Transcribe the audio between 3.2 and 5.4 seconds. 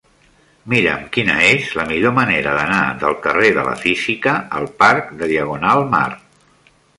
carrer de la Física al parc de